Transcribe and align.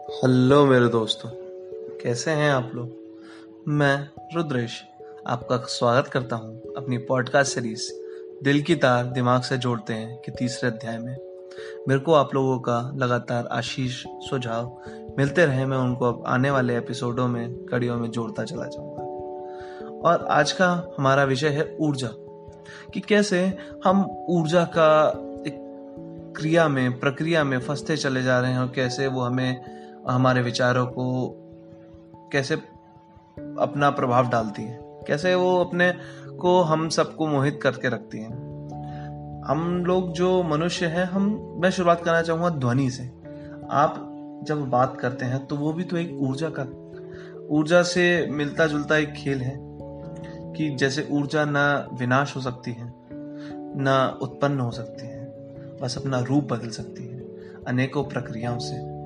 Hello 0.00 0.66
मेरे 0.66 0.88
दोस्तों, 0.88 1.30
कैसे 2.02 2.30
हैं 2.30 2.50
आप 2.50 2.70
लोग? 2.74 2.90
मैं 3.68 4.08
रुद्रेश 4.36 4.82
आपका 5.26 5.56
स्वागत 5.56 6.08
करता 6.08 6.36
हूँ 6.36 6.62
अपनी 6.76 6.98
पॉडकास्ट 6.98 7.54
सीरीज़ 7.54 7.92
दिल 8.44 8.62
की 8.62 8.76
तार 8.76 9.04
दिमाग 9.04 9.42
से 9.42 9.58
जोड़ते 9.58 9.92
हैं 9.92 10.20
कि 10.20 10.32
तीसरे 10.32 10.70
अध्याय 10.70 10.98
में। 10.98 11.16
मेरे 11.88 12.00
को 12.00 12.14
आप 12.14 12.34
लोगों 12.34 12.58
का 12.58 12.92
लगातार 12.96 13.46
आशीष, 13.46 14.04
सुझाव 14.08 14.80
मिलते 15.18 15.46
रहे, 15.46 15.66
मैं 15.66 15.78
उनको 15.78 16.04
अब 16.04 16.24
आने 16.26 16.50
वाले 16.50 16.76
एपिसोडों 16.76 17.28
में, 17.28 17.54
कड़ियों 17.54 17.96
में 17.96 18.10
जोड़ता 18.10 18.44
चला 18.44 18.64
जाऊँगा। 18.64 19.02
और 20.08 20.26
आज 20.30 20.52
का 20.52 20.94
हमारा 20.98 21.24
विषय 21.24 21.48
है 21.48 21.76
ऊर्जा, 21.80 22.08
कि 22.94 23.00
कैसे 23.00 23.58
हम 23.84 24.26
ऊर्जा 24.28 24.64
का 24.64 25.08
एक 25.46 25.66
क्रिया 26.36 26.68
में, 26.68 27.00
प्रक्रिया 27.00 27.44
में 27.44 27.60
फंसते 27.60 27.96
चले 27.96 28.22
जा 28.22 28.40
रहे 28.40 28.52
हैं 28.52 28.58
और 28.58 28.72
कैसे 28.74 29.06
वो 29.06 29.20
हमें 29.20 29.80
हमारे 30.08 30.42
विचारों 30.42 30.86
को 30.86 31.36
कैसे 32.32 32.54
अपना 33.58 33.90
प्रभाव 33.90 34.28
डालती 34.28 34.62
है? 34.62 34.78
कैसे 34.82 35.34
वो 35.34 35.64
अपने 35.64 35.94
को 36.40 36.60
हम 36.60 36.88
सबको 36.88 37.26
मोहित 37.26 37.60
करके 37.62 37.88
रखती 37.88 38.18
है? 38.18 38.32
हम 39.44 39.84
लोग 39.86 40.12
जो 40.12 40.42
मनुष्य 40.42 40.86
हैं, 40.86 41.04
हम, 41.04 41.54
मैं 41.62 41.70
शुरुआत 41.70 42.04
करना 42.04 42.22
चाहूँगा 42.22 42.48
ध्वनि 42.48 42.90
से। 42.90 43.02
आप 43.70 44.06
जब 44.42 44.70
बात 44.70 44.96
करते 45.00 45.24
हैं 45.24 45.46
तो 45.46 45.56
वो 45.56 45.72
भी 45.72 45.84
तो 45.84 45.96
एक 45.96 46.18
ऊर्जा 46.20 46.50
का, 46.50 46.62
ऊर्जा 47.50 47.82
से 47.82 48.26
मिलता 48.30 48.66
जुलता 48.66 48.96
एक 48.96 49.12
खेल 49.12 49.40
है 49.40 49.58
कि 50.52 50.76
जैसे 50.76 51.08
ऊर्जा 51.10 51.44
ना 51.44 51.88
विनाश 51.92 52.36
हो 52.36 52.40
सकती 52.40 52.72
है, 52.72 52.94
ना 53.76 54.18
उत्पन्न 54.22 54.60
हो 54.60 54.70
सकती 54.70 55.06
है, 55.06 55.24
बस 55.82 55.98
अपना 55.98 56.18
रूप 56.20 56.52
बदल 56.52 56.70
सकती 56.70 57.06
है, 57.06 57.18
अनेकों 57.64 58.04
प्रक्रियाओं 58.04 58.58
से। 58.58 58.99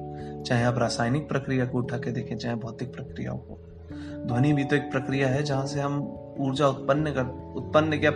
चाहे 0.47 0.65
आप 0.65 0.79
रासायनिक 0.79 1.29
प्रक्रिया 1.29 1.67
को 1.67 1.79
उठा 1.79 1.99
के 1.99 2.11
देखें, 2.11 2.37
चाहे 2.39 2.55
भौतिक 2.55 2.93
प्रक्रियाओं 2.95 3.39
को। 3.39 3.59
ध्वनि 4.27 4.53
भी 4.53 4.65
तो 4.65 4.77
एक 4.77 4.91
प्रक्रिया 4.91 5.29
है 5.29 5.43
जहाँ 5.43 5.67
से 5.67 5.81
हम 5.81 6.01
ऊर्जा 6.39 6.69
उत्पन्न 6.69 7.11
कर, 7.11 7.25
उत्पन्न 7.57 7.99
क्या 8.01 8.11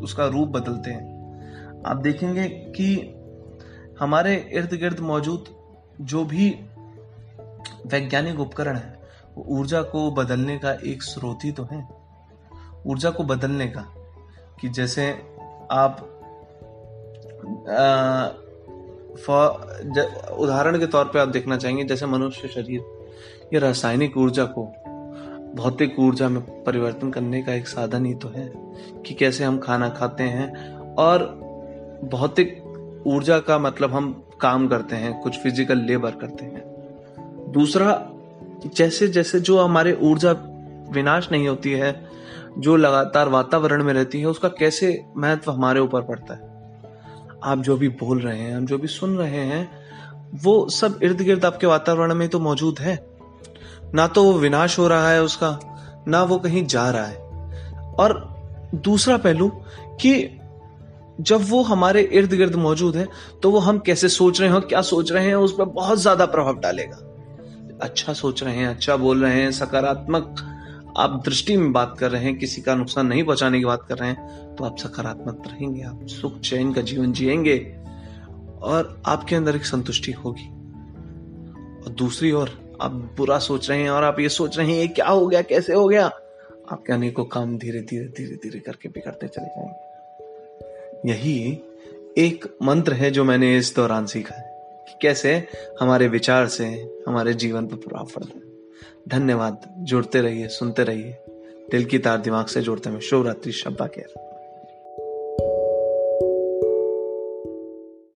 उसका 0.00 0.26
रूप 0.26 0.48
बदलते 0.48 0.90
हैं। 0.90 1.82
आप 1.86 1.96
देखेंगे 1.96 2.48
कि 2.48 3.14
हमारे 4.00 4.34
इर्द 4.52 4.74
गिर्द 4.74 5.00
मौजूद 5.00 5.44
जो 6.00 6.24
भी 6.24 6.50
वैज्ञानिक 7.86 8.40
उपकरण 8.40 8.76
है, 8.76 9.00
वो 9.36 9.44
ऊर्जा 9.48 9.82
को 9.82 10.10
बदलने 10.10 10.58
का 10.58 10.72
एक 10.84 11.02
स्रोत 11.02 11.44
ही 11.44 11.52
तो 11.52 11.68
है। 11.72 11.86
ऊर्जा 12.86 13.10
को 13.10 13.24
बदलने 13.24 13.66
का 13.68 13.86
कि 14.60 14.68
जैसे 14.68 15.10
आप 15.70 16.06
उदाहरण 19.28 20.78
के 20.78 20.86
तौर 20.86 21.04
पे 21.04 21.18
आप 21.18 21.28
देखना 21.28 21.56
चाहेंगे, 21.56 21.84
जैसे 21.84 22.06
मनुष्य 22.06 22.48
शरीर, 22.48 22.80
ये 23.54 23.58
रासायनिक 23.58 24.16
ऊर्जा 24.16 24.44
को, 24.44 24.64
भौतिक 25.54 25.98
ऊर्जा 25.98 26.28
में 26.28 26.64
परिवर्तन 26.64 27.10
करने 27.10 27.42
का 27.42 27.54
एक 27.54 27.68
साधन 27.68 28.04
ही 28.04 28.14
तो 28.14 28.28
है, 28.28 28.52
कि 29.06 29.14
कैसे 29.14 29.44
हम 29.44 29.58
खाना 29.58 29.88
खाते 29.88 30.22
हैं, 30.22 30.76
और 30.94 31.18
भौतिक 32.04 32.62
ऊर्जा 33.06 33.38
का 33.38 33.58
मतलब 33.58 33.92
हम 33.92 34.24
काम 34.40 34.68
करते 34.68 34.96
हैं, 34.96 35.20
कुछ 35.20 35.38
फ़िज़िकल 35.38 35.78
लेबर 35.78 36.10
करते 36.10 36.44
हैं। 36.44 36.62
दूसरा, 37.52 38.10
जैसे 38.76 39.08
जैसे 39.08 39.40
जो 39.40 39.58
हमारे 39.58 39.98
ऊर्जा 40.02 40.32
विनाश 40.90 41.28
नहीं 41.32 41.48
होती 41.48 41.72
है, 41.72 42.10
जो 42.58 42.76
लगातार 42.76 43.28
वातावरण 43.28 43.84
में 43.84 43.94
रहती 43.94 44.20
है, 44.20 44.26
उसका 44.26 44.48
कैसे 44.48 45.04
महत्व 45.16 45.50
हमारे 45.50 45.80
ऊपर 45.80 46.02
पड़ता 46.02 46.34
है? 46.34 46.49
आप 47.44 47.58
जो 47.58 47.76
भी 47.76 47.88
बोल 47.88 48.20
रहे 48.20 48.38
हैं 48.38 48.56
हम 48.56 48.66
जो 48.66 48.78
भी 48.78 48.88
सुन 48.88 49.16
रहे 49.16 49.44
हैं, 49.44 49.68
वो 50.34 50.68
सब 50.70 50.98
इर्द 51.02 51.20
गिर्द 51.20 51.44
आपके 51.44 51.66
वातावरण 51.66 52.14
में 52.14 52.28
तो 52.28 52.40
मौजूद 52.40 52.78
है। 52.78 52.98
ना 53.94 54.06
तो 54.06 54.24
वो 54.24 54.32
विनाश 54.32 54.78
हो 54.78 54.88
रहा 54.88 55.10
है 55.10 55.22
उसका, 55.22 55.58
ना 56.08 56.22
वो 56.22 56.38
कहीं 56.38 56.66
जा 56.66 56.90
रहा 56.90 57.04
है। 57.04 57.16
और 57.94 58.18
दूसरा 58.74 59.16
पहलू 59.18 59.48
कि 60.00 60.12
जब 61.20 61.48
वो 61.48 61.62
हमारे 61.62 62.02
इर्द 62.02 62.34
गिर्द 62.34 62.54
मौजूद 62.56 62.96
है 62.96 63.06
तो 63.42 63.50
वो 63.50 63.58
हम 63.58 63.78
कैसे 63.78 64.08
सोच 64.08 64.40
रहे 64.40 64.50
हैं 64.50 64.60
क्या 64.62 64.82
सोच 64.82 65.12
रहे 65.12 65.26
हैं, 65.26 65.34
उस 65.34 65.52
पर 65.52 65.64
बहुत 65.64 65.98
ज़्यादा 65.98 66.26
प्रभाव 66.26 66.58
डालेगा। 66.58 66.96
अच्छा 67.82 68.12
सोच 68.12 68.42
रहे 68.42 68.56
हैं 68.56 68.68
अच्छा 68.68 68.96
बोल 68.96 69.24
रहे 69.24 69.42
हैं, 69.42 69.50
सकारात्मक 69.52 70.34
आप 70.96 71.22
दृष्टि 71.24 71.56
में 71.56 71.72
बात 71.72 71.96
कर 71.98 72.10
रहे 72.10 72.24
हैं, 72.24 72.38
किसी 72.38 72.62
का 72.62 72.74
नुकसान 72.74 73.06
नहीं 73.06 73.24
पहुँचाने 73.24 73.58
की 73.58 73.64
बात 73.64 73.86
कर 73.88 73.98
रहे 73.98 74.08
हैं 74.08 74.54
तो 74.56 74.64
आप 74.64 74.78
सकारात्मक 74.78 75.42
रहेंगे, 75.46 75.82
आप 75.82 76.06
सुख 76.06 76.40
चैन 76.40 76.72
का 76.72 76.80
जीवन 76.80 77.12
जिएँगे 77.12 77.58
और 78.62 79.02
आपके 79.06 79.36
अंदर 79.36 79.56
एक 79.56 79.64
संतुष्टि 79.64 80.12
होगी। 80.12 80.48
और 81.82 81.92
दूसरी 81.92 82.32
ओर 82.32 82.76
आप 82.80 82.90
बुरा 82.90 83.38
सोच 83.38 83.70
रहे 83.70 83.82
हैं 83.82 83.90
और 83.90 84.04
आप 84.04 84.20
ये 84.20 84.28
सोच 84.28 84.58
रहे 84.58 84.66
हैं, 84.66 84.78
ये 84.78 84.88
क्या 84.88 85.08
हो 85.08 85.26
गया, 85.26 85.42
कैसे 85.42 85.74
हो 85.74 85.88
गया? 85.88 86.06
आपके 86.72 86.92
अनेकों 86.92 87.24
काम 87.24 87.58
धीरे 87.58 87.80
धीरे 87.80 88.04
धीरे 88.04 88.36
धीरे 88.36 88.60
करके 88.60 88.88
बिगड़ते 88.88 89.28
चले 89.28 89.46
जाएँगे। 89.46 91.10
यही 91.10 91.60
एक 92.18 92.56
मंत्र 92.62 92.92
है 92.92 93.10
जो 93.10 93.24
मैंने 93.24 93.56
इस 93.56 93.74
दौरान 93.76 94.06
सीखा 94.06 94.34
है 94.34 94.50
कि 94.88 94.98
कैसे 95.02 95.48
हमारे 95.80 96.08
विचार 96.08 96.46
से 96.46 96.66
हमारे 97.08 97.34
जीवन 97.34 97.66
पर 97.66 97.76
प्रभाव 97.76 98.08
पड़ता 98.16 98.38
है। 98.38 98.49
धन्यवाद। 99.08 99.74
जुड़ते 99.78 100.20
रहिए, 100.20 100.48
सुनते 100.48 100.84
रहिए। 100.84 101.16
दिल 101.70 101.84
की 101.84 101.98
तार 101.98 102.18
दिमाग 102.18 102.46
से 102.46 102.60
जोड़ते 102.62 102.90
हैं। 102.90 103.00
शुभ 103.00 103.26
रात्रि 103.26 103.52
शब्बा 103.52 103.86
केर 103.86 104.29